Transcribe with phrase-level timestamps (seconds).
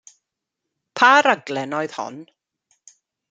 [0.97, 2.17] Pa raglen oedd hon?